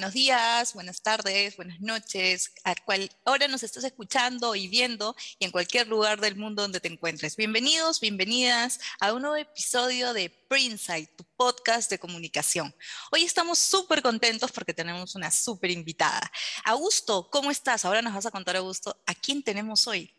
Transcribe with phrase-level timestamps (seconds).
[0.00, 5.44] Buenos días, buenas tardes, buenas noches, a cual hora nos estás escuchando y viendo y
[5.44, 7.36] en cualquier lugar del mundo donde te encuentres.
[7.36, 12.74] Bienvenidos, bienvenidas a un nuevo episodio de Printsight, tu podcast de comunicación.
[13.12, 16.32] Hoy estamos súper contentos porque tenemos una súper invitada.
[16.64, 17.84] Augusto, ¿cómo estás?
[17.84, 20.10] Ahora nos vas a contar, Augusto, ¿a quién tenemos hoy?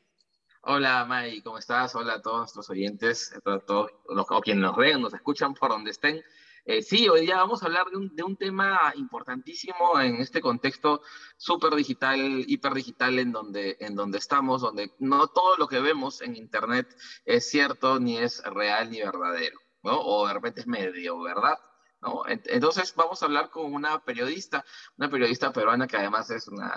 [0.61, 1.95] Hola, May, ¿cómo estás?
[1.95, 5.89] Hola a todos nuestros oyentes, a todos los, o nos ven, nos escuchan por donde
[5.89, 6.23] estén.
[6.65, 10.41] Eh, sí, hoy día vamos a hablar de un, de un tema importantísimo en este
[10.41, 11.01] contexto
[11.35, 16.21] súper digital, hiper digital en donde, en donde estamos, donde no todo lo que vemos
[16.21, 19.99] en Internet es cierto, ni es real, ni verdadero, ¿no?
[20.01, 21.57] O de repente es medio, ¿verdad?
[22.01, 22.23] ¿No?
[22.27, 24.65] Entonces vamos a hablar con una periodista,
[24.97, 26.73] una periodista peruana que además es una,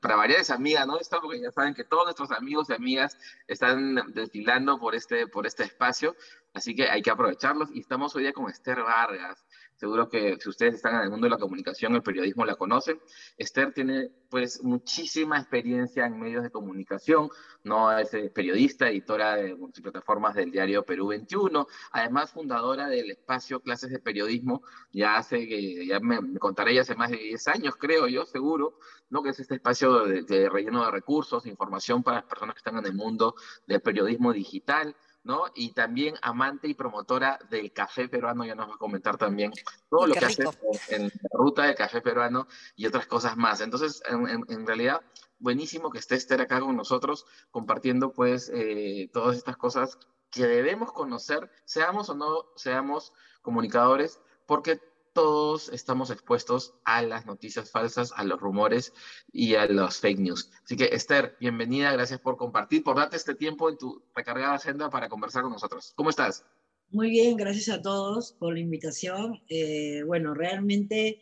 [0.00, 1.00] para varias es amiga, ¿no?
[1.00, 5.44] Está porque ya saben que todos nuestros amigos y amigas están desfilando por este, por
[5.44, 6.14] este espacio.
[6.54, 7.70] Así que hay que aprovecharlos.
[7.72, 9.44] Y estamos hoy día con Esther Vargas.
[9.80, 13.00] Seguro que si ustedes están en el mundo de la comunicación, el periodismo la conocen.
[13.38, 17.30] Esther tiene pues muchísima experiencia en medios de comunicación,
[17.64, 23.60] no es eh, periodista, editora de plataformas del diario Perú 21, además fundadora del espacio
[23.60, 27.76] Clases de Periodismo, ya hace, que ya me, contaré ya hace más de 10 años,
[27.76, 29.22] creo yo, seguro, ¿no?
[29.22, 32.76] que es este espacio de, de relleno de recursos, información para las personas que están
[32.76, 33.34] en el mundo
[33.66, 34.94] del periodismo digital.
[35.22, 35.44] ¿No?
[35.54, 39.52] Y también amante y promotora del café peruano, ya nos va a comentar también
[39.88, 40.44] todo lo que hace
[40.88, 43.60] en, la ruta del café peruano y otras cosas más.
[43.60, 45.00] Entonces, en, realidad,
[45.38, 49.98] buenísimo que esté Esther acá con nosotros compartiendo pues eh, todas estas cosas
[50.30, 54.80] que debemos conocer, seamos o no seamos comunicadores, porque
[55.12, 58.92] todos estamos expuestos a las noticias falsas, a los rumores
[59.32, 60.50] y a los fake news.
[60.64, 64.88] Así que Esther, bienvenida, gracias por compartir, por darte este tiempo en tu recargada agenda
[64.90, 65.92] para conversar con nosotros.
[65.96, 66.44] ¿Cómo estás?
[66.90, 69.42] Muy bien, gracias a todos por la invitación.
[69.48, 71.20] Eh, bueno, realmente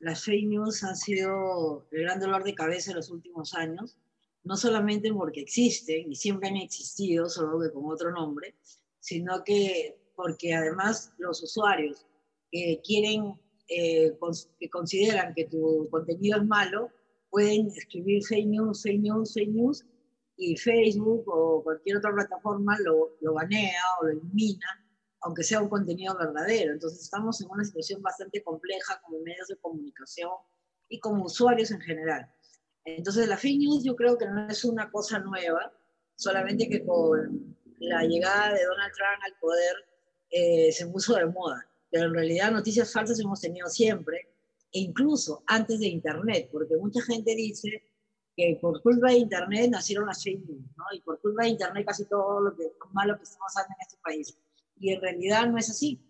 [0.00, 3.98] las fake news han sido el gran dolor de cabeza en los últimos años,
[4.44, 8.54] no solamente porque existen y siempre han existido, solo que con otro nombre,
[8.98, 12.06] sino que porque además los usuarios
[12.50, 13.34] que quieren,
[13.68, 14.12] eh,
[14.58, 16.90] que consideran que tu contenido es malo,
[17.30, 19.84] pueden escribir fake news, fake news, fake news,
[20.40, 24.66] y Facebook o cualquier otra plataforma lo, lo banea o lo elimina,
[25.20, 26.72] aunque sea un contenido verdadero.
[26.72, 30.30] Entonces estamos en una situación bastante compleja como medios de comunicación
[30.88, 32.26] y como usuarios en general.
[32.84, 35.72] Entonces la fake news yo creo que no es una cosa nueva,
[36.16, 39.74] solamente que con la llegada de Donald Trump al poder
[40.30, 44.28] eh, se puso de moda pero en realidad noticias falsas hemos tenido siempre,
[44.72, 47.82] e incluso antes de Internet, porque mucha gente dice
[48.36, 50.84] que por culpa de Internet nacieron las fake news, ¿no?
[50.92, 53.96] Y por culpa de Internet casi todo lo, que, malo que estamos haciendo en este
[54.02, 54.38] país.
[54.78, 56.00] Y en realidad no es así.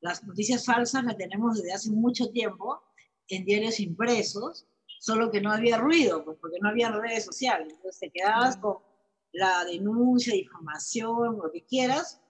[0.00, 2.82] Las noticias falsas las tenemos desde hace mucho tiempo
[3.28, 4.66] en diarios impresos,
[4.98, 7.74] solo que no había ruido, pues, porque no había redes sociales.
[7.76, 8.78] Entonces te quedabas con
[9.32, 12.20] la denuncia, difamación, lo que quieras,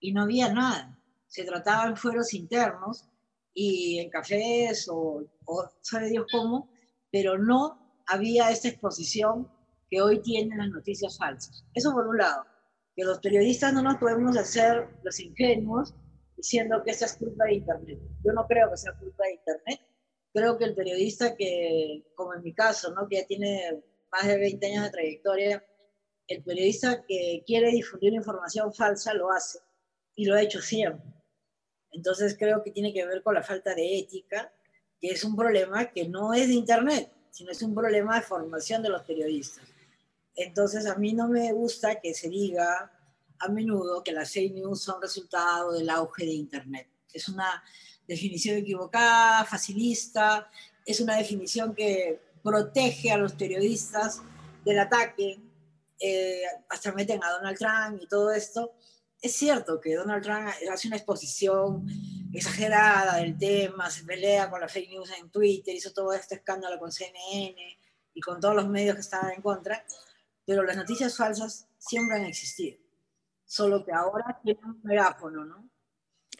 [0.00, 0.98] y no había nada
[1.34, 3.08] se trataba en fueros internos
[3.52, 5.24] y en cafés o,
[5.80, 6.70] sabe Dios cómo,
[7.10, 9.50] pero no había esta exposición
[9.90, 11.64] que hoy tienen las noticias falsas.
[11.74, 12.44] Eso por un lado,
[12.94, 15.92] que los periodistas no nos podemos hacer los ingenuos
[16.36, 17.98] diciendo que esa es culpa de Internet.
[18.24, 19.80] Yo no creo que sea culpa de Internet.
[20.32, 23.08] Creo que el periodista que, como en mi caso, ¿no?
[23.08, 25.64] que ya tiene más de 20 años de trayectoria,
[26.28, 29.58] el periodista que quiere difundir información falsa lo hace
[30.14, 31.13] y lo ha hecho siempre.
[31.94, 34.52] Entonces creo que tiene que ver con la falta de ética,
[35.00, 38.82] que es un problema que no es de Internet, sino es un problema de formación
[38.82, 39.64] de los periodistas.
[40.34, 42.90] Entonces a mí no me gusta que se diga
[43.38, 46.88] a menudo que las fake news son resultado del auge de Internet.
[47.12, 47.62] Es una
[48.06, 50.50] definición equivocada, facilista,
[50.84, 54.20] es una definición que protege a los periodistas
[54.64, 55.40] del ataque,
[56.00, 58.74] eh, hasta meten a Donald Trump y todo esto,
[59.20, 61.86] es cierto que Donald Trump hace una exposición
[62.32, 66.78] exagerada del tema, se pelea con la fake news en Twitter, hizo todo este escándalo
[66.78, 67.78] con CNN
[68.12, 69.84] y con todos los medios que estaban en contra,
[70.44, 72.78] pero las noticias falsas siempre han existido,
[73.44, 75.70] solo que ahora tienen un megáfono, ¿no?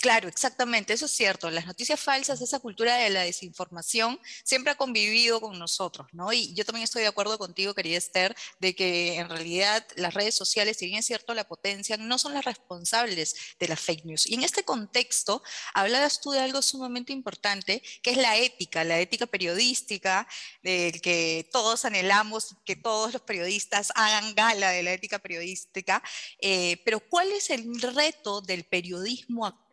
[0.04, 1.50] Claro, exactamente, eso es cierto.
[1.50, 6.30] Las noticias falsas, esa cultura de la desinformación, siempre ha convivido con nosotros, ¿no?
[6.30, 10.34] Y yo también estoy de acuerdo contigo, querida Esther, de que en realidad las redes
[10.34, 14.26] sociales, si bien es cierto la potencia, no son las responsables de las fake news.
[14.26, 15.42] Y en este contexto,
[15.72, 20.28] hablabas tú de algo sumamente importante, que es la ética, la ética periodística,
[20.62, 26.02] del que todos anhelamos que todos los periodistas hagan gala de la ética periodística.
[26.42, 29.63] Eh, pero ¿cuál es el reto del periodismo actual?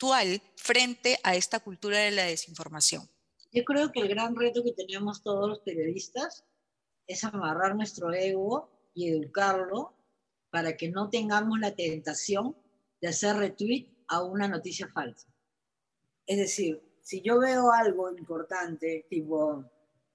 [0.56, 3.10] Frente a esta cultura de la desinformación?
[3.52, 6.46] Yo creo que el gran reto que tenemos todos los periodistas
[7.08, 9.94] es amarrar nuestro ego y educarlo
[10.50, 12.56] para que no tengamos la tentación
[13.02, 15.28] de hacer retweet a una noticia falsa.
[16.26, 19.66] Es decir, si yo veo algo importante, tipo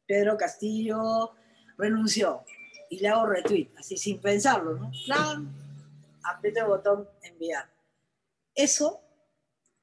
[0.06, 1.32] Pedro Castillo
[1.76, 2.44] renunció
[2.90, 4.90] y le hago retweet, así sin pensarlo, ¿no?
[5.04, 5.52] Plan,
[6.22, 7.68] aprieto el botón enviar.
[8.54, 9.05] Eso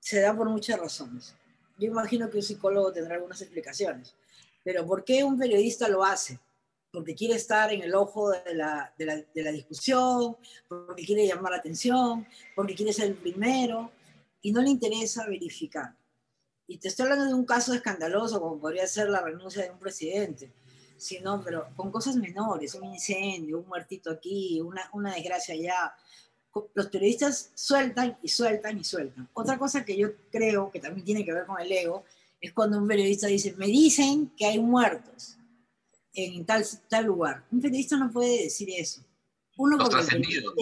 [0.04, 1.34] se da por muchas razones.
[1.78, 4.14] Yo imagino que un psicólogo tendrá algunas explicaciones,
[4.62, 6.38] pero ¿por qué un periodista lo hace?
[6.92, 10.36] Porque quiere estar en el ojo de la, de la, de la discusión,
[10.68, 13.92] porque quiere llamar la atención, porque quiere ser el primero
[14.42, 15.96] y no le interesa verificar.
[16.68, 19.80] Y te estoy hablando de un caso escandaloso como podría ser la renuncia de un
[19.80, 20.52] presidente,
[20.98, 25.96] sino, pero con cosas menores, un incendio, un muertito aquí, una, una desgracia allá,
[26.74, 29.28] los periodistas sueltan y sueltan y sueltan.
[29.34, 32.04] Otra cosa que yo creo que también tiene que ver con el ego
[32.40, 35.38] es cuando un periodista dice, me dicen que hay muertos
[36.14, 37.46] en tal, tal lugar.
[37.52, 39.02] Un periodista no puede decir eso.
[39.58, 40.54] Uno los trascendidos.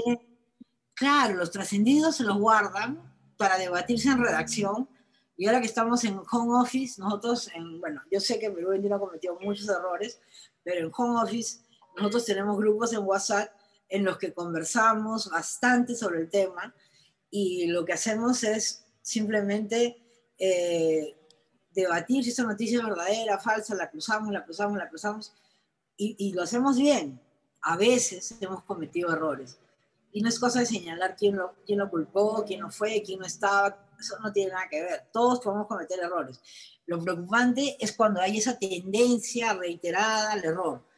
[0.93, 3.01] claro, los trascendidos se los guardan
[3.37, 4.87] para debatirse en redacción.
[5.35, 8.99] Y ahora que estamos en home office, nosotros, en, bueno, yo sé que Rubén ha
[8.99, 10.19] cometido muchos errores,
[10.63, 11.61] pero en home office
[11.97, 13.49] nosotros tenemos grupos en WhatsApp
[13.91, 16.73] en los que conversamos bastante sobre el tema
[17.29, 20.01] y lo que hacemos es simplemente
[20.37, 21.17] eh,
[21.71, 25.33] debatir si esa noticia es verdadera, falsa, la cruzamos, la cruzamos, la cruzamos
[25.97, 27.21] y, y, lo hacemos bien.
[27.61, 29.59] A veces hemos cometido errores
[30.13, 33.19] y no es cosa de señalar quién lo, quién lo culpó, quién no fue, quién
[33.19, 35.07] no estaba, eso no tiene nada que ver.
[35.11, 36.39] Todos podemos cometer errores.
[36.85, 40.90] Lo preocupante es cuando hay esa tendencia reiterada al error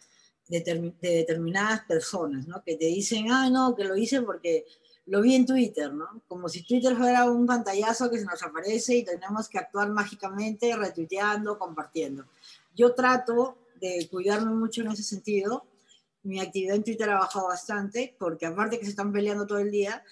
[0.60, 2.64] de, determinadas personas, ¿no?
[2.64, 4.66] Que te dicen, ah, no, que lo hice porque
[5.08, 6.22] lo vi en Twitter, ¿no?
[6.28, 10.76] Como si Twitter fuera un pantallazo que se nos aparece y tenemos que actuar mágicamente
[10.76, 12.26] retuiteando, compartiendo.
[12.76, 15.66] Yo trato de cuidarme mucho en ese sentido.
[16.24, 19.72] Mi actividad en Twitter ha bajado bastante porque aparte que se están peleando todo el
[19.72, 20.04] día,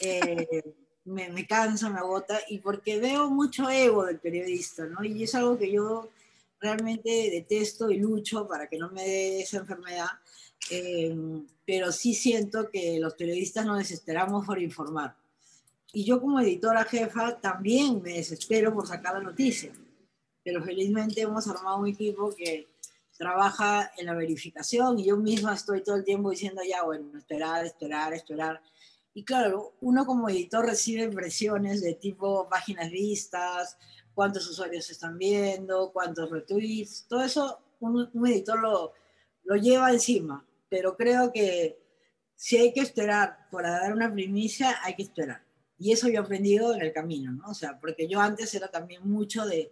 [0.00, 0.62] eh,
[1.04, 5.04] me, me cansa, me agota y porque veo mucho ego del periodista, ¿no?
[5.04, 6.10] Y es algo que yo
[6.60, 10.08] realmente detesto y lucho para que no me dé esa enfermedad,
[10.70, 11.14] eh,
[11.64, 15.16] pero sí siento que los periodistas nos desesperamos por informar.
[15.92, 19.72] Y yo como editora jefa también me desespero por sacar la noticia,
[20.44, 22.68] pero felizmente hemos armado un equipo que
[23.16, 27.64] trabaja en la verificación y yo misma estoy todo el tiempo diciendo ya, bueno, esperar,
[27.64, 28.60] esperar, esperar.
[29.14, 33.78] Y claro, uno como editor recibe presiones de tipo páginas vistas,
[34.16, 38.94] cuántos usuarios están viendo, cuántos retweets, todo eso un, editor lo,
[39.44, 41.78] lo, lleva encima, pero creo que
[42.34, 45.42] si hay que esperar para dar una primicia, hay que esperar.
[45.78, 47.50] Y eso yo he aprendido en el camino, ¿no?
[47.50, 49.70] O sea, porque yo antes era también mucho de,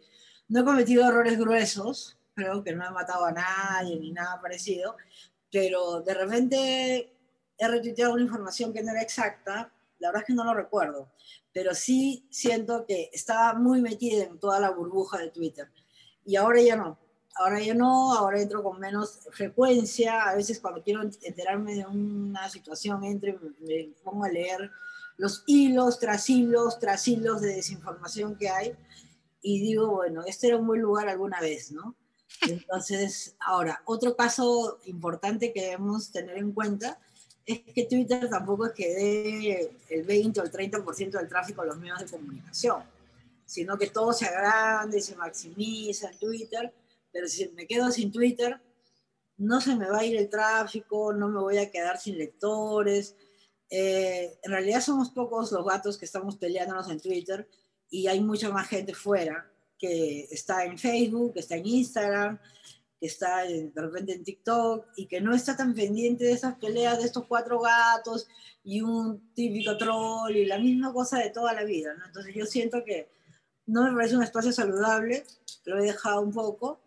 [0.48, 4.98] no he cometido errores gruesos, creo que no he matado a nadie ni nada parecido,
[5.50, 7.16] pero de repente
[7.56, 11.08] he retuiteado una información que no era exacta, la verdad es que no lo recuerdo,
[11.54, 15.70] pero sí siento que estaba muy metida en toda la burbuja de Twitter.
[16.26, 16.98] Y ahora ya no.
[17.36, 20.24] Ahora ya no, ahora entro con menos frecuencia.
[20.28, 24.70] A veces cuando quiero enterarme de una situación, entro y me pongo a leer
[25.16, 28.76] los hilos tras hilos tras hilos de desinformación que hay
[29.40, 31.94] y digo, bueno, este era un buen lugar alguna vez, ¿no?
[32.48, 36.98] Entonces, ahora, otro caso importante que debemos tener en cuenta
[37.46, 41.66] es que Twitter tampoco es que dé el 20 o el 30% del tráfico a
[41.66, 42.82] los medios de comunicación,
[43.44, 46.72] sino que todo se agrande, se maximiza en Twitter,
[47.12, 48.60] pero si me quedo sin Twitter,
[49.36, 53.16] no se me va a ir el tráfico, no me voy a quedar sin lectores.
[53.68, 57.48] Eh, en realidad somos pocos los gatos que estamos peleándonos en Twitter
[57.90, 62.38] y hay mucha más gente fuera que está en Facebook, que está en Instagram,
[63.06, 67.04] está de repente en TikTok y que no está tan pendiente de esas peleas de
[67.04, 68.28] estos cuatro gatos
[68.62, 72.06] y un típico troll y la misma cosa de toda la vida, ¿no?
[72.06, 73.10] Entonces yo siento que
[73.66, 75.24] no me parece un espacio saludable,
[75.64, 76.80] lo he dejado un poco,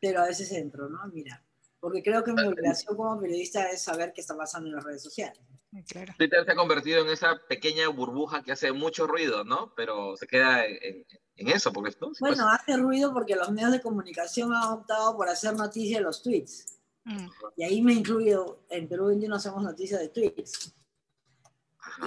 [0.00, 0.98] pero a veces entro, ¿no?
[1.12, 1.42] Mira,
[1.80, 5.02] porque creo que mi obligación como periodista es saber qué está pasando en las redes
[5.02, 5.40] sociales.
[5.88, 6.12] Claro.
[6.18, 9.72] Twitter se ha convertido en esa pequeña burbuja que hace mucho ruido, ¿no?
[9.76, 11.06] Pero se queda en,
[11.36, 12.10] eso, porque esto...
[12.20, 16.22] Bueno, hace ruido porque los medios de comunicación han optado por hacer noticias de los
[16.22, 16.80] tweets.
[17.04, 17.28] Mm.
[17.56, 20.74] Y ahí me incluyo, en Perú 21 hacemos noticias de tweets.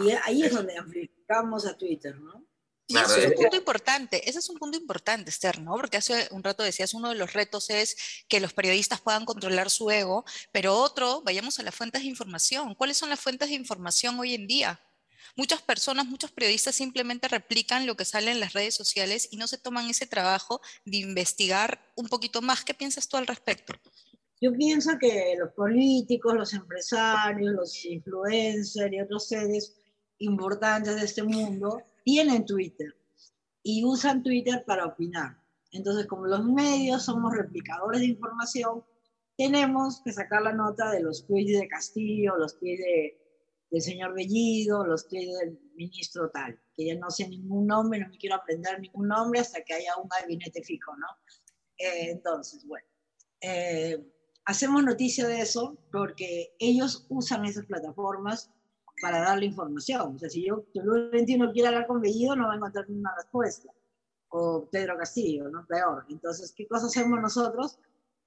[0.05, 2.45] y ahí es donde amplificamos a Twitter, ¿no?
[2.87, 5.75] Y ese es un punto importante, ese es un punto importante, Esther, ¿no?
[5.75, 7.95] Porque hace un rato decías, uno de los retos es
[8.27, 12.75] que los periodistas puedan controlar su ego, pero otro, vayamos a las fuentes de información.
[12.75, 14.81] ¿Cuáles son las fuentes de información hoy en día?
[15.35, 19.47] Muchas personas, muchos periodistas simplemente replican lo que sale en las redes sociales y no
[19.47, 22.65] se toman ese trabajo de investigar un poquito más.
[22.65, 23.73] ¿Qué piensas tú al respecto?
[24.41, 29.73] Yo pienso que los políticos, los empresarios, los influencers y otros seres
[30.17, 32.95] importantes de este mundo tienen Twitter
[33.63, 35.37] y usan Twitter para opinar.
[35.71, 38.83] Entonces, como los medios somos replicadores de información,
[39.37, 42.83] tenemos que sacar la nota de los tweets de Castillo, los tweets
[43.71, 48.09] del señor Bellido, los tweets del ministro tal, que ya no sé ningún nombre, no
[48.09, 51.07] me quiero aprender ningún nombre hasta que haya un gabinete fijo, ¿no?
[51.77, 52.85] Eh, entonces, bueno,
[53.41, 53.97] eh,
[54.45, 58.51] hacemos noticia de eso porque ellos usan esas plataformas
[59.03, 60.15] para darle información.
[60.15, 63.13] O sea, si yo, el 21 quiere hablar con Bellido, no va a encontrar ninguna
[63.17, 63.69] respuesta.
[64.29, 65.65] O Pedro Castillo, ¿no?
[65.67, 66.05] Peor.
[66.07, 67.77] Entonces, ¿qué cosa hacemos nosotros?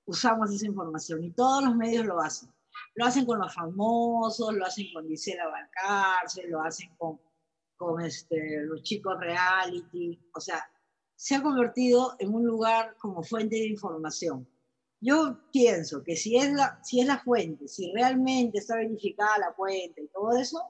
[0.05, 2.53] Usamos esa información y todos los medios lo hacen.
[2.95, 7.19] Lo hacen con los famosos, lo hacen con Gisela Valcárcel, lo hacen con,
[7.79, 10.21] con este, los chicos reality.
[10.35, 10.63] O sea,
[11.15, 14.47] se ha convertido en un lugar como fuente de información
[15.01, 19.53] yo pienso que si es, la, si es la fuente, si realmente está verificada la
[19.53, 20.63] fuente y todo eso,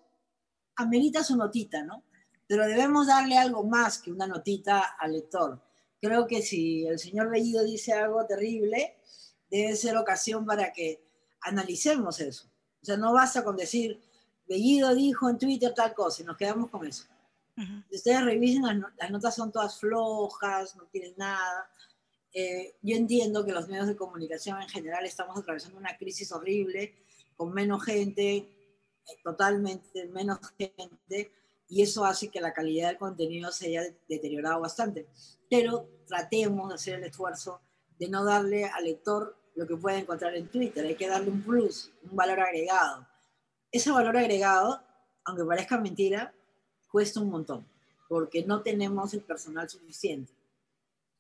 [0.77, 2.05] amerita su notita, ¿no?
[2.47, 5.61] Pero debemos darle algo más que una notita al lector.
[6.01, 8.97] Creo que si el señor Bellido dice algo terrible,
[9.51, 11.03] debe ser ocasión para que
[11.43, 12.49] analicemos eso.
[12.83, 14.01] O sea, no basta con decir,
[14.49, 17.05] Bellido dijo en Twitter tal cosa y nos quedamos con eso.
[17.91, 21.71] ustedes revisen, las notas son todas flojas, no tienen nada.
[22.39, 26.95] Eh, yo entiendo que los medios de comunicación en general estamos atravesando una crisis horrible,
[27.35, 28.47] con menos gente, eh,
[29.25, 31.33] totalmente menos gente,
[31.67, 35.07] y eso hace que la calidad del contenido se haya deteriorado bastante.
[35.49, 37.63] Pero tratemos de hacer el esfuerzo
[37.99, 41.43] de no darle al lector lo que puede encontrar en Twitter, hay que darle un
[41.43, 43.09] plus, un valor agregado.
[43.73, 44.83] Ese valor agregado,
[45.25, 46.35] aunque parezca mentira,
[46.93, 47.67] cuesta un montón,
[48.11, 50.37] porque no tenemos el personal suficiente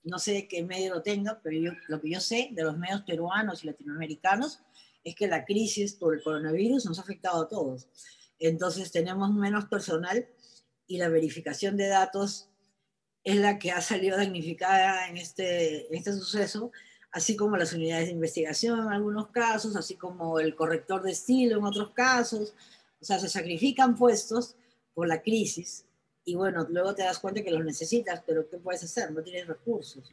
[0.06, 3.62] no sé qué medio lo tenga, pero lo que yo sé de los medios peruanos
[3.62, 4.60] y latinoamericanos
[5.02, 7.88] es que la crisis por el coronavirus nos ha afectado a todos.
[8.38, 10.26] Entonces tenemos menos personal
[10.86, 12.48] y la verificación de datos
[13.24, 16.70] es la que ha salido damnificada en este, en este suceso,
[17.10, 21.58] así como las unidades de investigación en algunos casos, así como el corrector de estilo
[21.58, 22.54] en otros casos.
[23.00, 24.54] O sea, se sacrifican puestos
[24.94, 25.85] por la crisis
[26.26, 29.12] y bueno, luego te das cuenta que los necesitas, pero ¿qué puedes hacer?
[29.12, 30.12] No tienes recursos.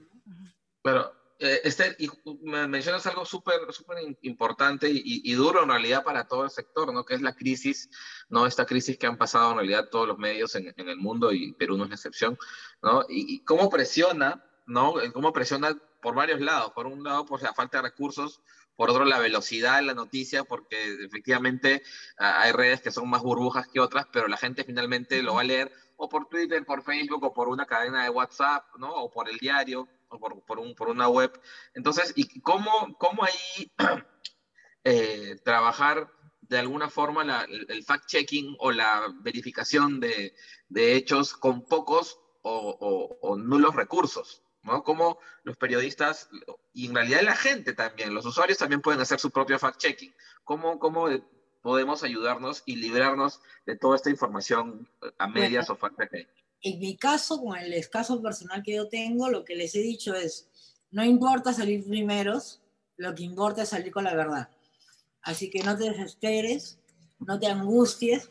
[0.83, 2.07] Pero, eh, Esther, y
[2.43, 7.03] mencionas algo súper súper importante y, duro en realidad para todo el sector, ¿no?
[7.03, 7.89] Que es la crisis,
[8.29, 8.45] ¿no?
[8.45, 11.53] Esta crisis que han pasado en realidad todos los medios en, en el mundo y
[11.53, 12.37] Perú no es la excepción,
[12.83, 13.01] ¿no?
[13.09, 14.93] Y, y, cómo presiona, ¿no?
[15.13, 16.73] Cómo presiona por varios lados.
[16.73, 18.39] Por un lado, por la falta de recursos,
[18.75, 21.81] por otro la velocidad de la noticia, porque efectivamente
[22.17, 25.41] ah, hay redes que son más burbujas que otras, pero la gente finalmente lo va
[25.41, 25.71] a leer
[26.03, 28.93] o por Twitter, por Facebook, o por una cadena de WhatsApp, ¿no?
[28.93, 31.31] O por el diario, o por, por, un, por una web.
[31.73, 33.71] Entonces, ¿y cómo, cómo ahí
[34.83, 40.33] eh, trabajar de alguna forma el fact-checking o la verificación de,
[40.75, 44.43] hechos con pocos o, o, nulos recursos?
[44.63, 44.83] ¿no?
[44.83, 46.29] Cómo los periodistas,
[46.73, 50.13] y en realidad la gente también, los usuarios también pueden hacer su propio fact-checking.
[50.43, 51.07] ¿Cómo, cómo
[51.63, 56.27] podemos ayudarnos y librarnos de toda esta información a medias o falta que
[56.61, 60.13] En mi caso, con el escaso personal que yo tengo, lo que les he dicho
[60.13, 60.49] es,
[60.91, 62.61] no importa salir primeros,
[62.97, 64.49] lo que importa es salir con la verdad.
[65.21, 66.79] Así que no te desesperes,
[67.19, 68.29] no te angusties,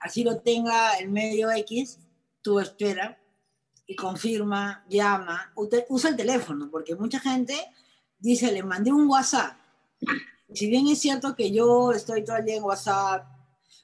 [0.00, 2.00] así lo tenga el medio X,
[2.42, 3.20] tú espera
[3.86, 7.54] y confirma, llama, usa el teléfono, porque mucha gente
[8.18, 9.56] dice, le mandé un WhatsApp
[10.52, 13.26] si bien es cierto que yo estoy todo el día en WhatsApp,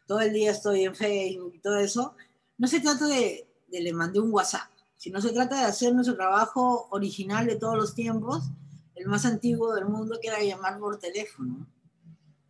[0.07, 2.15] todo el día estoy en Facebook y todo eso,
[2.59, 6.89] no se trata de, le mandé un WhatsApp, sino se trata de hacer nuestro trabajo
[6.91, 8.45] original de todos los tiempos,
[8.95, 11.67] el más antiguo del mundo, que era llamar por teléfono.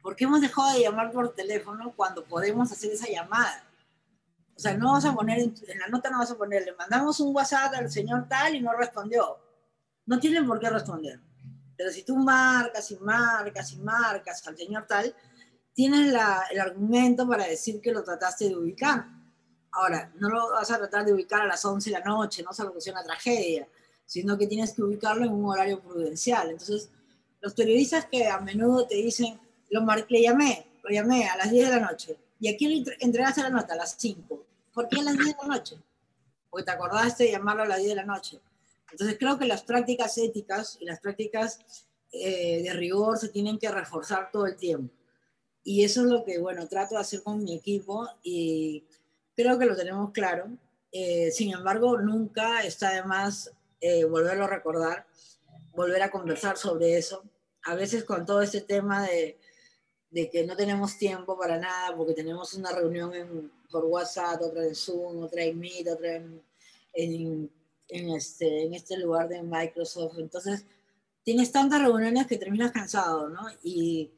[0.02, 3.64] ¿Por qué hemos dejado de llamar por teléfono cuando podemos hacer esa llamada?
[4.54, 6.74] O sea, no vas a poner, en, en la nota no vas a poner, le
[6.74, 9.38] mandamos un WhatsApp al señor tal y no respondió.
[10.04, 11.20] No tienen por qué responder
[11.82, 15.12] Pero si tú marcas y marcas y marcas al señor tal,
[15.74, 19.04] tienes la, el argumento para decir que lo trataste de ubicar.
[19.72, 22.52] Ahora, no lo vas a tratar de ubicar a las 11 de la noche, no
[22.52, 23.66] se produce una tragedia,
[24.06, 26.50] sino que tienes que ubicarlo en un horario prudencial.
[26.50, 26.88] Entonces,
[27.40, 31.68] los periodistas que a menudo te dicen, lo le llamé, lo llamé a las 10
[31.68, 34.46] de la noche, y aquí le entregaste la nota a las 5.
[34.72, 35.82] ¿Por qué a las 10 de la noche?
[36.48, 38.40] Porque te acordaste de llamarlo a las 10 de la noche.
[38.92, 41.58] Entonces creo que las prácticas éticas y las prácticas
[42.12, 44.94] eh, de rigor se tienen que reforzar todo el tiempo.
[45.64, 48.84] Y eso es lo que, bueno, trato de hacer con mi equipo y
[49.34, 50.48] creo que lo tenemos claro.
[50.90, 55.06] Eh, sin embargo, nunca está de más eh, volverlo a recordar,
[55.74, 57.24] volver a conversar sobre eso.
[57.64, 59.38] A veces con todo este tema de,
[60.10, 64.64] de que no tenemos tiempo para nada porque tenemos una reunión en, por WhatsApp, otra
[64.64, 66.42] en Zoom, otra en Meet, otra en,
[66.92, 67.50] en,
[67.92, 70.18] en, este, en este lugar de Microsoft.
[70.18, 70.64] Entonces,
[71.22, 73.46] tienes tantas reuniones que terminas cansado, ¿no?
[73.62, 74.10] Y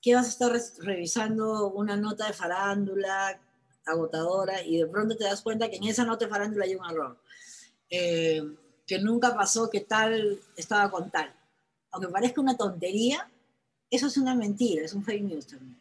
[0.00, 0.52] ¿qué vas a estar
[0.84, 3.40] revisando una nota de farándula
[3.84, 6.86] agotadora y de pronto te das cuenta que en esa nota de farándula hay un
[6.86, 7.20] error?
[7.90, 8.42] Eh,
[8.86, 11.32] que nunca pasó, que tal estaba con tal.
[11.90, 13.28] Aunque parezca una tontería,
[13.90, 15.80] eso es una mentira, es un fake news también.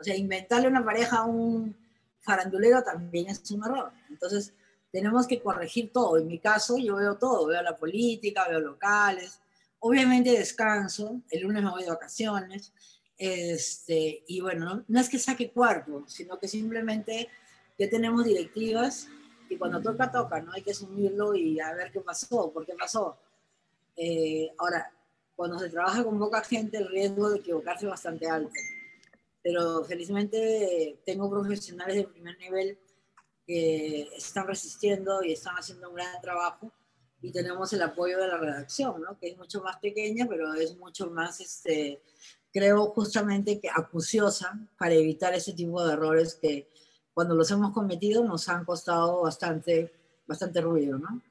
[0.00, 1.76] O sea, inventarle una pareja a un
[2.20, 3.92] farandulero también es un error.
[4.08, 4.52] Entonces,
[4.92, 6.18] tenemos que corregir todo.
[6.18, 9.40] En mi caso, yo veo todo, veo la política, veo locales,
[9.80, 12.72] obviamente descanso, el lunes me voy de vacaciones,
[13.16, 17.28] este, y bueno, no, es que saque cuarto, sino que simplemente
[17.78, 19.08] ya tenemos directivas
[19.48, 20.52] y cuando toca, toca, ¿no?
[20.52, 23.16] Hay que asumirlo y a ver qué pasó, por qué pasó.
[23.96, 24.92] Eh, ahora,
[25.34, 28.52] cuando se trabaja con poca gente, el riesgo de equivocarse es bastante alto.
[29.42, 32.78] Pero felizmente tengo profesionales de primer nivel
[33.46, 36.72] que están resistiendo y están haciendo un gran trabajo
[37.20, 39.18] y tenemos el apoyo de la redacción, ¿no?
[39.18, 42.02] que es mucho más pequeña, pero es mucho más este,
[42.52, 46.68] creo justamente que acuciosa para evitar ese tipo de errores que
[47.14, 49.92] cuando los hemos cometido nos han costado bastante,
[50.26, 51.22] bastante ruido, ¿no?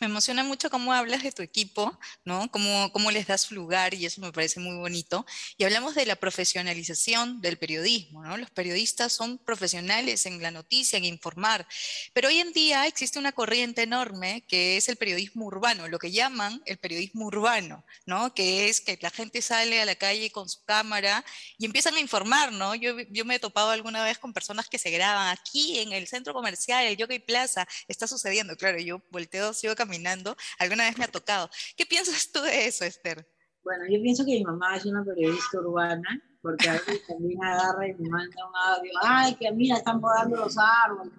[0.00, 2.50] Me emociona mucho cómo hablas de tu equipo, ¿no?
[2.50, 5.24] Cómo, cómo les das lugar y eso me parece muy bonito.
[5.56, 8.36] Y hablamos de la profesionalización del periodismo, ¿no?
[8.36, 11.66] Los periodistas son profesionales en la noticia, en informar,
[12.12, 16.12] pero hoy en día existe una corriente enorme que es el periodismo urbano, lo que
[16.12, 18.34] llaman el periodismo urbano, ¿no?
[18.34, 21.24] Que es que la gente sale a la calle con su cámara
[21.58, 22.74] y empiezan a informar, ¿no?
[22.74, 26.06] Yo, yo me he topado alguna vez con personas que se graban aquí en el
[26.06, 31.04] centro comercial, el Jockey Plaza, está sucediendo, claro, yo volteo sigo caminando, alguna vez me
[31.04, 31.48] ha tocado.
[31.74, 33.26] ¿Qué piensas tú de eso, Esther?
[33.62, 37.88] Bueno, yo pienso que mi mamá es una periodista urbana, porque a veces también agarra
[37.88, 41.14] y me manda un audio, ay, que mira, están podando los árboles.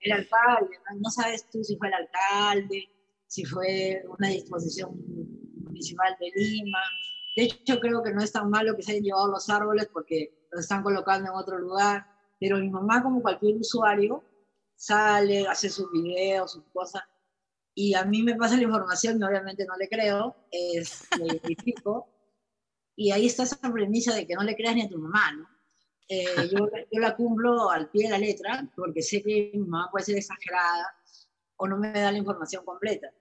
[0.00, 1.10] El alcalde, ¿no?
[1.10, 2.88] sabes tú si fue el alcalde,
[3.26, 4.90] si fue una disposición
[5.64, 6.78] municipal de Lima.
[7.36, 10.48] De hecho, creo que no es tan malo que se hayan llevado los árboles porque
[10.52, 12.06] los están colocando en otro lugar.
[12.40, 14.24] Pero mi mamá, como cualquier usuario,
[14.74, 17.02] sale, hace sus videos, sus cosas,
[17.80, 22.08] y a mí me pasa la información y obviamente no le creo, es, lo identifico,
[22.96, 25.48] y ahí está esa premisa de que no le creas ni a tu mamá, ¿no?
[26.08, 29.90] Eh, yo, yo, la cumplo al pie de la letra porque sé que mi mamá
[29.92, 30.86] puede ser exagerada
[31.56, 33.12] o no me da la información completa.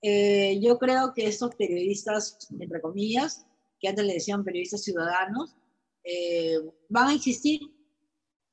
[0.00, 3.46] Eh, yo creo que estos periodistas, entre comillas,
[3.80, 5.56] que antes le decían periodistas ciudadanos,
[6.04, 6.56] eh,
[6.88, 7.60] van a existir,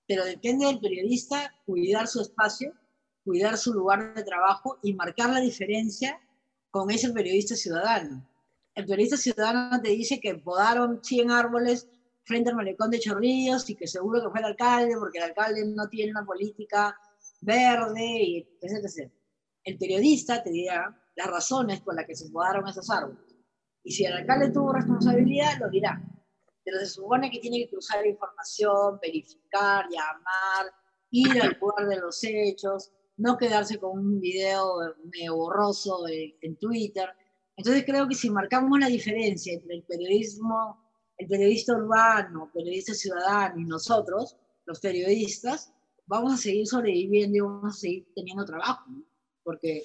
[0.08, 2.74] pero depende del periodista cuidar su espacio
[3.24, 6.20] cuidar su lugar de trabajo y marcar la diferencia
[6.70, 8.28] con ese periodista ciudadano.
[8.76, 11.88] El periodista ciudadano te dice que podaron 100 árboles
[12.24, 15.66] frente al malecón de Chorrillos y que seguro que fue el alcalde porque el alcalde
[15.66, 16.98] no tiene una política
[17.42, 19.12] verde, y etc.
[19.64, 23.36] El periodista te dirá las razones por las que se podaron esos árboles.
[23.84, 26.02] Y si el alcalde tuvo responsabilidad, lo dirá.
[26.64, 30.74] Pero se supone que tiene que cruzar información, verificar, llamar,
[31.12, 32.92] ir al lugar de los hechos,
[33.24, 37.08] no quedarse con un video medio borroso en Twitter.
[37.56, 40.78] Entonces creo que si marcamos la diferencia entre el periodismo,
[41.18, 45.72] el periodista urbano, periodista ciudadano y nosotros, los periodistas,
[46.06, 48.92] vamos a seguir sobreviviendo y vamos a seguir teniendo trabajo,
[49.42, 49.84] porque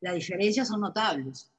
[0.00, 1.52] las diferencias son notables.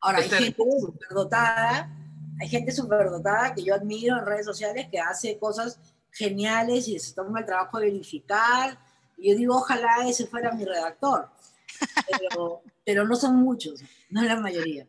[0.00, 1.96] Ahora, hay gente superdotada,
[2.40, 5.78] hay gente superdotada que yo admiro en redes sociales que hace cosas
[6.10, 8.76] geniales y se toma el trabajo de verificar,
[9.22, 11.30] y yo digo, ojalá ese fuera mi redactor,
[12.18, 13.80] pero, pero no son muchos,
[14.10, 14.86] no es la mayoría.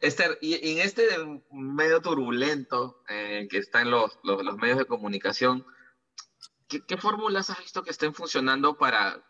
[0.00, 1.04] Esther, y en este
[1.50, 5.66] medio turbulento eh, que está en los, los, los, medios de comunicación,
[6.68, 9.24] ¿qué, ¿qué, fórmulas has visto que estén funcionando para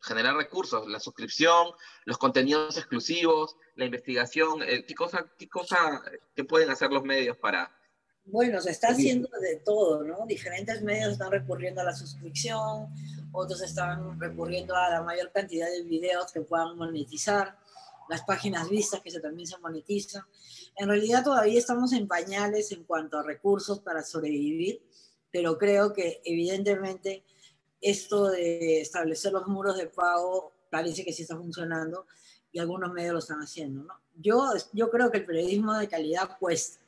[0.00, 1.72] generar recursos, la suscripción,
[2.04, 6.02] los contenidos exclusivos, la investigación, eh, ¿qué cosa, qué cosa,
[6.34, 7.76] qué pueden hacer los medios para...
[8.24, 10.24] Bueno, se está haciendo de todo, ¿no?
[10.26, 12.88] Diferentes medios están recurriendo a la suscripción,
[13.32, 17.58] otros están recurriendo a la mayor cantidad de videos que puedan monetizar,
[18.08, 20.22] las páginas vistas que se, también se monetizan.
[20.76, 24.82] En realidad todavía estamos en pañales en cuanto a recursos para sobrevivir,
[25.30, 27.24] pero creo que evidentemente
[27.80, 32.06] esto de establecer los muros de pago parece que sí está funcionando
[32.52, 33.82] y algunos medios lo están haciendo.
[33.82, 33.94] ¿no?
[34.14, 36.81] Yo, yo creo que el periodismo de calidad cuesta.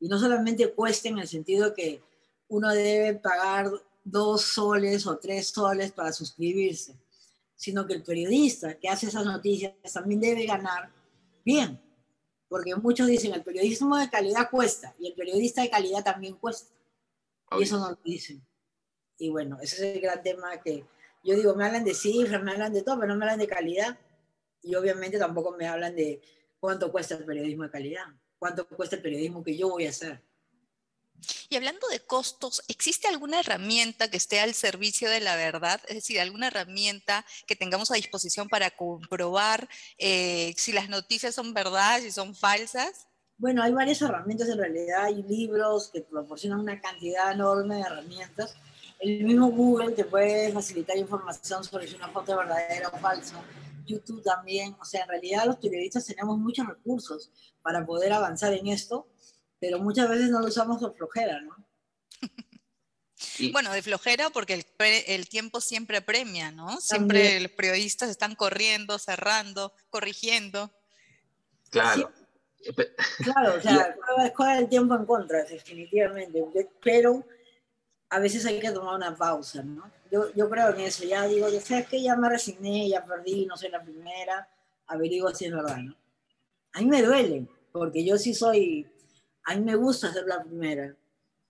[0.00, 2.02] Y no solamente cuesta en el sentido que
[2.48, 3.70] uno debe pagar
[4.04, 6.94] dos soles o tres soles para suscribirse,
[7.54, 10.90] sino que el periodista que hace esas noticias también debe ganar
[11.44, 11.80] bien.
[12.48, 16.72] Porque muchos dicen el periodismo de calidad cuesta y el periodista de calidad también cuesta.
[17.58, 18.42] Y eso no lo dicen.
[19.18, 20.84] Y bueno, ese es el gran tema que
[21.24, 23.48] yo digo, me hablan de cifras, me hablan de todo, pero no me hablan de
[23.48, 23.98] calidad.
[24.62, 26.22] Y obviamente tampoco me hablan de
[26.58, 28.06] cuánto cuesta el periodismo de calidad,
[28.38, 30.22] cuánto cuesta el periodismo que yo voy a hacer.
[31.48, 35.80] Y hablando de costos, ¿existe alguna herramienta que esté al servicio de la verdad?
[35.88, 41.54] Es decir, alguna herramienta que tengamos a disposición para comprobar eh, si las noticias son
[41.54, 43.08] verdad, si son falsas.
[43.36, 48.56] Bueno, hay varias herramientas en realidad, hay libros que proporcionan una cantidad enorme de herramientas
[49.00, 53.36] el mismo Google te puede facilitar información sobre si una foto es verdadera o falsa.
[53.88, 54.76] YouTube también.
[54.80, 57.30] O sea, en realidad los periodistas tenemos muchos recursos
[57.62, 59.08] para poder avanzar en esto,
[59.58, 61.56] pero muchas veces no lo usamos de flojera, ¿no?
[63.52, 64.64] Bueno, de flojera porque
[65.06, 66.80] el, tiempo siempre premia, ¿no?
[66.80, 70.72] Siempre los periodistas están corriendo, cerrando, corrigiendo.
[71.70, 72.12] Claro.
[73.18, 73.96] Claro, o sea,
[74.36, 76.44] juega el tiempo en contra, definitivamente.
[76.82, 77.24] Pero
[78.10, 79.90] a veces hay que tomar una pausa, ¿no?
[80.10, 83.46] Yo, yo creo en eso, ya digo, ya sabes que ya me resigné, ya perdí,
[83.46, 84.48] no soy la primera,
[84.86, 85.94] averiguo si es verdad, ¿no?
[86.72, 88.86] A mí me duele, porque yo sí soy,
[89.44, 90.94] a mí me gusta ser la primera,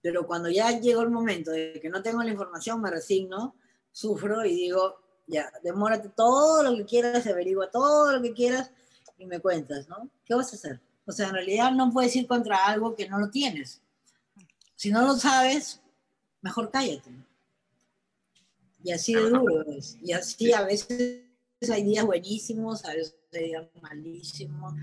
[0.01, 3.55] pero cuando ya llegó el momento de que no tengo la información, me resigno,
[3.93, 8.73] sufro y digo, ya, demórate todo lo que quieras, averigua todo lo que quieras
[9.19, 10.09] y me cuentas, ¿no?
[10.25, 10.81] ¿Qué vas a hacer?
[11.07, 13.83] O sea, en realidad no puedes ir contra algo que no lo tienes.
[14.75, 15.81] Si no lo sabes,
[16.41, 17.11] mejor cállate.
[18.83, 19.97] Y así de duro es.
[20.03, 21.23] Y así a veces
[21.71, 24.75] hay días buenísimos, a veces hay días malísimos.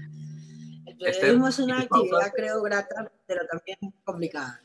[0.86, 4.62] El periodismo es una actividad, creo, grata, pero también complicada.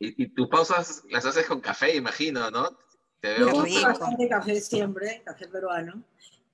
[0.00, 2.78] Y, y, tus pausas las haces con café, imagino, ¿no?
[3.20, 6.04] Te veo bastante café siempre, café peruano.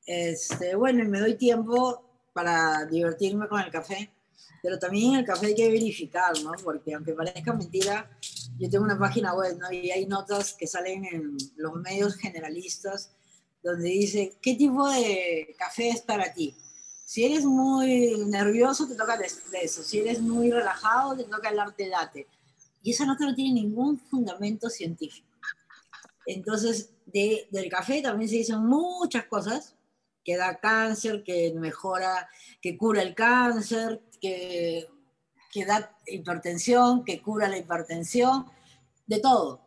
[0.06, 4.13] Este, bueno, y me doy tiempo para divertirme con el café
[4.64, 6.52] pero también el café hay que verificar, ¿no?
[6.64, 8.10] Porque aunque parezca mentira,
[8.58, 9.70] yo tengo una página web, ¿no?
[9.70, 13.10] Y hay notas que salen en los medios generalistas
[13.62, 16.56] donde dice, ¿qué tipo de café es para ti?
[17.04, 19.26] Si eres muy nervioso, te toca de
[19.60, 19.82] eso.
[19.82, 22.26] Si eres muy relajado, te toca el arte late.
[22.82, 25.28] Y esa nota no tiene ningún fundamento científico.
[26.24, 29.74] Entonces, de, del café también se dicen muchas cosas,
[30.24, 32.28] que da cáncer, que mejora,
[32.62, 34.88] que cura el cáncer, que,
[35.52, 38.46] que da hipertensión, que cura la hipertensión,
[39.06, 39.60] de todo.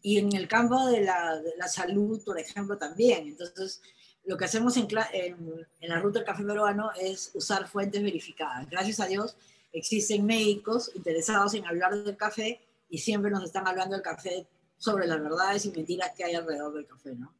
[0.00, 3.26] Y en el campo de la, salud, por ejemplo, también.
[3.26, 3.82] Entonces,
[4.24, 8.68] lo que hacemos en, en, en, la ruta del café peruano es usar fuentes verificadas.
[8.70, 9.36] Gracias a Dios
[9.72, 14.46] existen médicos interesados en hablar del café y siempre nos están hablando del café
[14.78, 17.35] sobre las verdades y mentiras que hay alrededor del café, ¿no?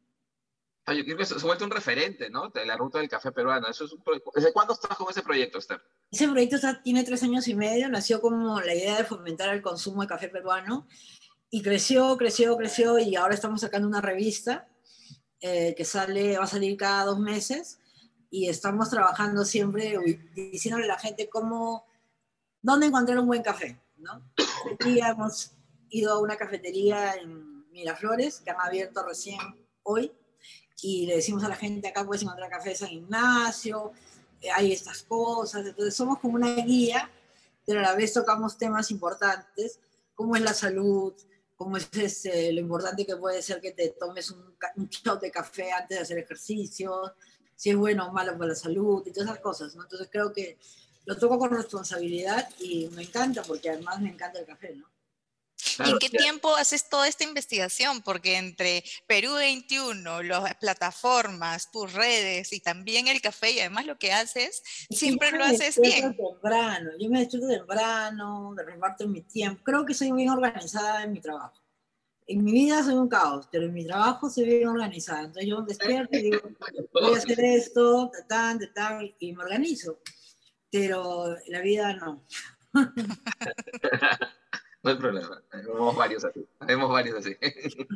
[0.93, 2.47] Yo creo que se ha vuelto un referente, ¿no?
[2.49, 3.67] De la ruta del café peruano.
[3.67, 4.01] Eso es un
[4.33, 5.81] ¿Desde cuándo estás con ese proyecto, Esther?
[6.09, 7.89] Ese proyecto está, tiene tres años y medio.
[7.89, 10.87] Nació como la idea de fomentar el consumo de café peruano.
[11.49, 12.99] Y creció, creció, creció.
[12.99, 14.69] Y ahora estamos sacando una revista
[15.41, 17.79] eh, que sale, va a salir cada dos meses.
[18.29, 19.97] Y estamos trabajando siempre,
[20.33, 21.85] diciéndole a la gente cómo,
[22.61, 24.23] dónde encontrar un buen café, ¿no?
[24.73, 25.51] Aquí hemos
[25.89, 29.39] ido a una cafetería en Miraflores, que han abierto recién
[29.83, 30.11] hoy
[30.81, 33.91] y le decimos a la gente, acá puedes encontrar café de San Ignacio,
[34.41, 37.09] eh, hay estas cosas, entonces somos como una guía,
[37.65, 39.79] pero a la vez tocamos temas importantes,
[40.13, 41.13] como es la salud,
[41.55, 45.31] como es este, lo importante que puede ser que te tomes un, un shot de
[45.31, 47.13] café antes de hacer ejercicio,
[47.55, 49.81] si es bueno o malo para la salud y todas esas cosas, ¿no?
[49.81, 50.59] Entonces creo que
[51.05, 54.85] lo toco con responsabilidad y me encanta, porque además me encanta el café, ¿no?
[55.85, 58.01] ¿Y en qué tiempo haces toda esta investigación?
[58.01, 63.97] Porque entre Perú 21, las plataformas, tus redes y también el café y además lo
[63.97, 66.15] que haces, siempre lo haces bien.
[66.15, 66.91] Temprano.
[66.99, 69.63] Yo me despierto temprano, de reparto mi tiempo.
[69.63, 71.55] Creo que soy bien organizada en mi trabajo.
[72.29, 75.21] en mi vida soy un caos, pero en mi trabajo soy bien organizada.
[75.21, 76.41] Entonces yo despierto y digo,
[76.93, 79.99] voy a hacer esto, tatán, tatán, y me organizo.
[80.69, 82.25] Pero la vida no.
[84.83, 85.41] no hay problema.
[85.49, 86.45] Tenemos varios así.
[86.59, 87.35] Tenemos varios así.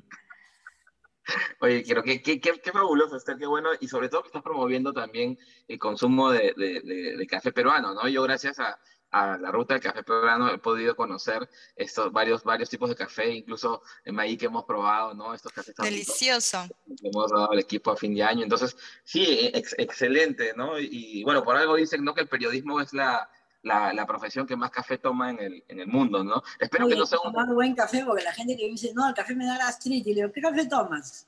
[1.59, 4.41] Oye, quiero que qué, qué, qué, fabuloso, Esther, qué bueno, y sobre todo que estás
[4.41, 6.81] promoviendo también el consumo de, de,
[7.15, 8.07] de, café peruano, ¿no?
[8.07, 8.79] Yo gracias a,
[9.11, 13.29] a, la ruta del café peruano he podido conocer estos varios, varios tipos de café,
[13.29, 15.33] incluso en Maí que hemos probado, ¿no?
[15.33, 16.67] Estos cafés Delicioso.
[16.87, 18.43] Que hemos dado al equipo a fin de año.
[18.43, 20.79] Entonces, sí, ex, excelente, ¿no?
[20.79, 22.13] Y, y, bueno, por algo dicen, ¿no?
[22.13, 23.29] Que el periodismo es la,
[23.63, 26.41] la, la, profesión que más café toma en el, en el mundo, ¿no?
[26.59, 27.31] Espero Oye, que no sea un...
[27.31, 30.13] Tomar buen café, porque la gente que dice, no, el café me da gastritis, y
[30.13, 31.27] le digo, ¿qué café tomas?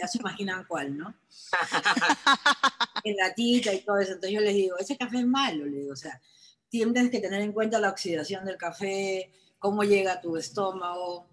[0.00, 1.14] ya se imaginan cuál, ¿no?
[3.04, 4.12] en latita y todo eso.
[4.12, 6.20] Entonces yo les digo, ese café es malo, le digo, o sea,
[6.68, 11.26] tienes que tener en cuenta la oxidación del café, cómo llega a tu estómago.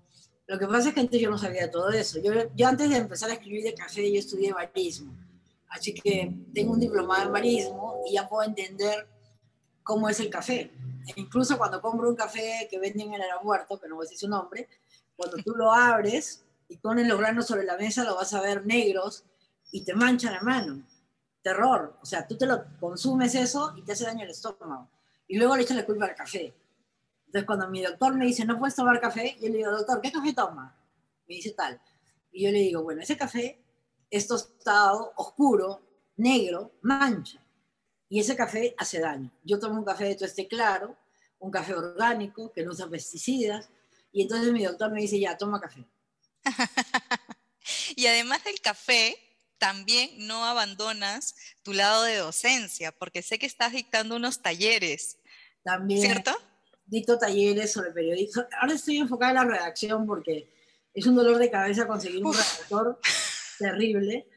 [0.47, 2.19] Lo que pasa es que antes yo no sabía todo eso.
[2.21, 5.13] Yo, yo antes de empezar a escribir de café, yo estudié barismo.
[5.69, 9.07] Así que tengo un diplomado en barismo y ya puedo entender
[9.88, 10.71] cómo es el café.
[11.08, 14.06] E incluso cuando compro un café que venden en el aeropuerto, que no voy a
[14.06, 14.67] decir su nombre,
[15.15, 18.65] cuando tú lo abres, y ponen los granos sobre la mesa, lo vas a ver
[18.65, 19.23] negros
[19.71, 20.84] y te manchan la mano.
[21.41, 21.97] Terror.
[22.02, 24.89] O sea, tú te lo consumes eso y te hace daño el estómago.
[25.28, 26.54] Y luego le echas la culpa al café.
[27.26, 30.12] Entonces, cuando mi doctor me dice, no puedes tomar café, yo le digo, doctor, ¿qué
[30.12, 30.76] café toma?
[31.28, 31.82] Me dice tal.
[32.32, 33.62] Y yo le digo, bueno, ese café
[34.10, 35.82] es tostado, oscuro,
[36.17, 37.41] negro, mancha.
[38.09, 39.31] Y ese café hace daño.
[39.43, 40.97] Yo tomo un café de tueste claro,
[41.39, 43.69] un café orgánico, que no usa pesticidas.
[44.11, 45.85] Y entonces mi doctor me dice, ya, toma café.
[47.95, 49.17] y además del café,
[49.57, 55.17] también no abandonas tu lado de docencia, porque sé que estás dictando unos talleres.
[55.63, 56.01] También.
[56.01, 56.31] ¿Cierto?
[56.85, 58.43] Dicto talleres sobre periodismo.
[58.61, 60.49] Ahora estoy enfocada en la redacción porque
[60.93, 62.99] es un dolor de cabeza conseguir un redactor
[63.59, 64.27] terrible.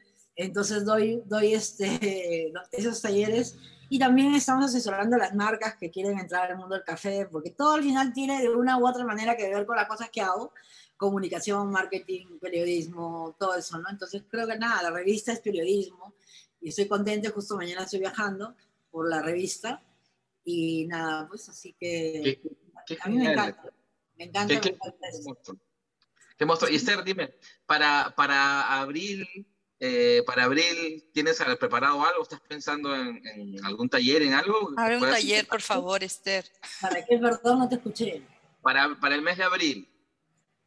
[0.41, 3.57] Entonces doy, doy este, esos talleres.
[3.89, 7.51] Y también estamos asesorando a las marcas que quieren entrar al mundo del café, porque
[7.51, 10.21] todo al final tiene de una u otra manera que ver con las cosas que
[10.21, 10.53] hago.
[10.95, 13.89] Comunicación, marketing, periodismo, todo eso, ¿no?
[13.89, 16.13] Entonces creo que nada, la revista es periodismo.
[16.61, 18.55] Y estoy contenta, justo mañana estoy viajando
[18.89, 19.83] por la revista.
[20.45, 23.73] Y nada, pues así que ¿Qué, qué a mí me encanta,
[24.17, 25.57] me encanta, me encanta esto.
[26.69, 29.27] Y Esther, dime, para, para abril,
[29.81, 32.23] eh, para abril, ¿tienes preparado algo?
[32.23, 34.71] ¿Estás pensando en, en algún taller, en algo?
[34.77, 36.45] Abre un taller, por favor, Esther.
[36.79, 37.59] ¿Para qué, perdón?
[37.59, 38.21] No te escuché.
[38.61, 39.91] Para, para el mes de abril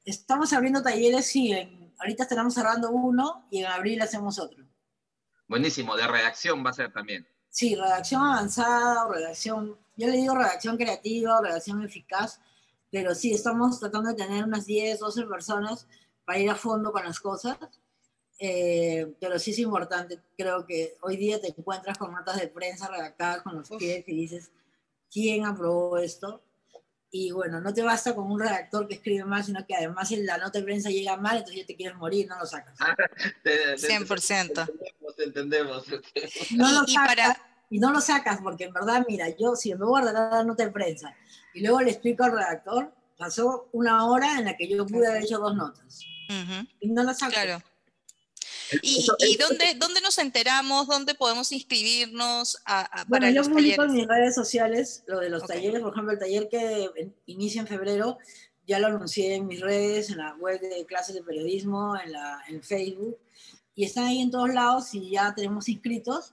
[0.05, 4.65] estamos abriendo talleres, sí, en, ahorita estamos cerrando uno y en abril hacemos otro.
[5.49, 7.27] Buenísimo, de redacción va a ser también.
[7.49, 12.41] Sí, redacción avanzada o redacción, yo le digo redacción creativa o redacción eficaz,
[12.91, 15.87] pero sí, estamos tratando de tener unas 10, 12 personas
[16.25, 17.59] para ir a fondo con las cosas.
[18.39, 22.89] Eh, pero sí es importante, creo que hoy día te encuentras con notas de prensa
[22.89, 24.51] redactadas con los pies y dices,
[25.11, 26.43] ¿quién aprobó esto?
[27.11, 30.17] Y bueno, no te basta con un redactor que escribe mal, sino que además si
[30.17, 32.77] la nota de prensa llega mal, entonces ya te quieres morir, no lo sacas.
[33.45, 34.73] 100%.
[35.17, 35.85] Te entendemos.
[36.57, 37.39] No lo y, sacas,
[37.71, 40.65] y no lo sacas, porque en verdad, mira, yo si me voy a la nota
[40.65, 41.15] de prensa
[41.55, 45.23] y luego le explico al redactor, pasó una hora en la que yo pude haber
[45.23, 46.01] hecho dos notas.
[46.29, 46.69] Uh -huh.
[46.81, 47.31] Y no lo saco.
[47.33, 47.63] Claro.
[48.83, 50.87] ¿Y, y dónde, dónde, nos enteramos?
[50.87, 53.91] ¿Dónde podemos inscribirnos a, a, bueno, para yo los publico talleres?
[53.93, 55.57] en mis redes sociales lo de los Okay.
[55.57, 58.19] talleres, por ejemplo, el taller que inicia en febrero,
[58.67, 62.43] ya lo anuncié en mis redes, en la web de clases de periodismo, en, la,
[62.49, 63.19] en Facebook,
[63.75, 66.33] y están ahí en todos lados y ya tenemos inscritos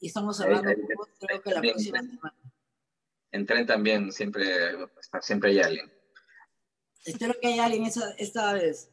[0.00, 2.34] y estamos hablando ahí, cupos, creo que la próxima semana.
[3.30, 4.46] En tren también siempre,
[5.00, 5.92] está- siempre hay alguien.
[7.04, 8.90] Espero que haya alguien esa, esta vez.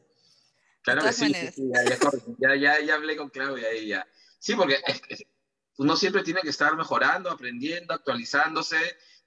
[0.86, 1.96] Claro que sí, sí, sí, ya, ya,
[2.38, 4.06] ya, ya, ya hablé con Claudia ahí ya.
[4.38, 5.26] Sí, porque es que
[5.78, 8.76] uno siempre tiene que estar mejorando, aprendiendo, actualizándose.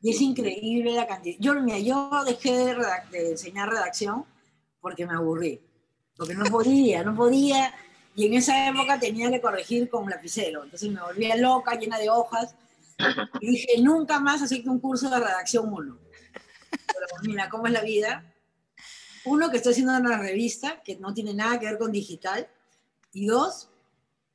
[0.02, 1.36] Y es increíble la cantidad.
[1.41, 4.24] Yo, mira, yo dejé de, redac- de enseñar redacción
[4.80, 5.60] porque me aburrí.
[6.15, 7.74] Porque no podía, no podía.
[8.15, 10.63] Y en esa época tenía que corregir con lapicero.
[10.63, 12.56] Entonces me volvía loca, llena de hojas.
[13.41, 16.00] Y dije, nunca más acepto un curso de redacción uno.
[16.72, 18.34] Pero mira, ¿cómo es la vida?
[19.25, 22.47] Uno, que estoy haciendo una revista que no tiene nada que ver con digital.
[23.12, 23.69] Y dos,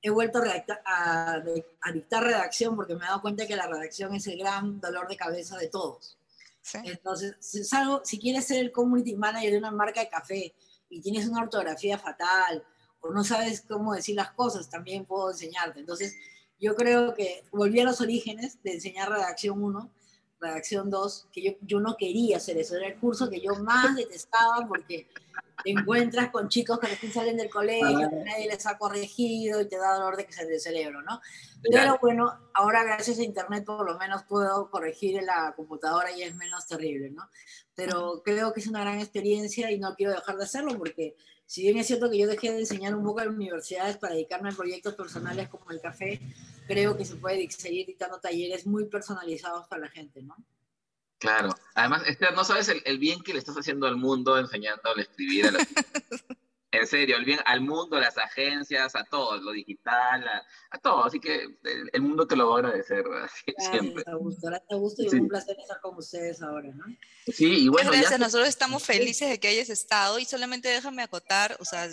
[0.03, 1.42] he vuelto a, redacta- a-
[1.83, 5.09] a dictar redacción porque me he dado cuenta que la redacción es el gran dolor
[5.09, 6.18] de cabeza de todos.
[6.61, 6.79] Sí.
[6.85, 10.55] Entonces, si, es algo- si quieres ser el community manager de una marca de café
[10.90, 12.64] y tienes una ortografía fatal
[13.01, 15.81] o no sabes cómo decir las cosas, también puedo enseñarte.
[15.81, 16.14] Entonces,
[16.59, 19.90] yo creo que volví a los orígenes de enseñar redacción 1,
[20.45, 23.97] redacción 2, que yo, yo no quería hacer eso, era el curso que yo más
[23.97, 25.09] detestaba porque
[25.63, 29.69] te encuentras con chicos que recién salen del colegio, que nadie les ha corregido y
[29.69, 31.21] te da dolor de que se del cerebro, ¿no?
[31.63, 36.23] Pero bueno, ahora gracias a internet por lo menos puedo corregir en la computadora y
[36.23, 37.29] es menos terrible, ¿no?
[37.75, 41.63] Pero creo que es una gran experiencia y no quiero dejar de hacerlo porque si
[41.63, 44.53] bien es cierto que yo dejé de enseñar un poco en universidades para dedicarme a
[44.53, 46.21] proyectos personales como el café,
[46.66, 50.37] creo que se puede seguir dictando talleres muy personalizados para la gente, ¿no?
[51.18, 51.50] Claro.
[51.74, 55.46] Además, Esther, no sabes el, bien que le estás haciendo al mundo enseñándole a escribir.
[55.46, 55.62] A los...
[56.81, 60.24] en serio, el bien al mundo, a las agencias, a todo, lo digital,
[60.70, 61.05] a, todo.
[61.05, 61.46] Así que
[61.92, 63.05] el, mundo te lo va a agradecer
[63.70, 64.05] siempre.
[64.07, 66.85] Augusto, gusto y un placer estar con ustedes ahora, ¿no?
[67.33, 67.90] Sí, y bueno.
[67.90, 71.88] Gracias, nosotros estamos felices de que hayas estado y solamente déjame acotar, o sea,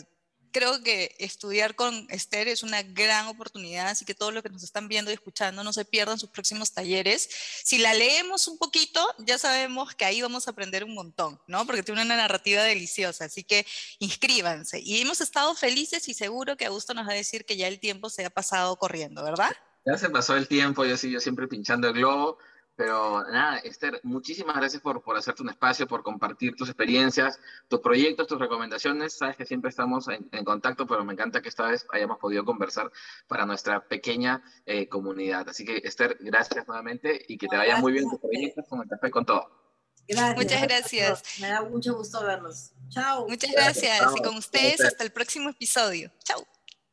[0.52, 4.64] creo que estudiar con Esther es una gran oportunidad, así que todo lo que nos
[4.64, 7.30] están viendo y escuchando, no se pierdan sus próximos talleres.
[7.64, 11.66] Si la leemos un poquito, ya sabemos que ahí vamos a aprender un montón, ¿no?
[11.66, 13.66] Porque tiene una narrativa deliciosa, así que
[14.00, 14.80] inscríbanse.
[14.80, 17.80] Y hemos estado felices y seguro que Augusto nos va a decir que ya el
[17.80, 19.52] tiempo se ha pasado corriendo, ¿verdad?
[19.86, 22.38] Ya se pasó el tiempo, yo sigo siempre pinchando el globo.
[22.76, 27.80] Pero nada, Esther, muchísimas gracias por, por hacerte un espacio, por compartir tus experiencias, tus
[27.80, 29.14] proyectos, tus recomendaciones.
[29.14, 32.92] Sabes que siempre estamos en, contacto, pero me encanta que esta vez hayamos podido conversar
[33.28, 35.48] para nuestra pequeña eh, comunidad.
[35.50, 38.88] Así que, Esther, gracias nuevamente y que te vaya muy bien tus proyectos con el
[38.88, 39.62] café con todo.
[40.08, 40.36] Gracias.
[40.36, 41.24] Muchas gracias.
[41.40, 42.72] Me da mucho gusto verlos.
[42.90, 43.28] Chao.
[43.28, 44.02] Muchas gracias.
[44.16, 46.12] Y con ustedes hasta el próximo episodio.
[46.24, 46.46] Chao.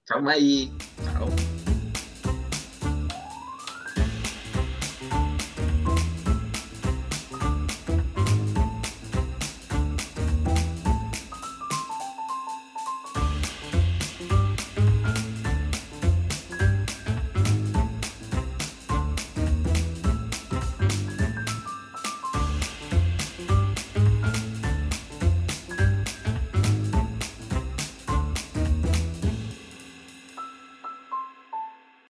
[0.06, 0.72] Chao, May.
[1.04, 1.57] Chao.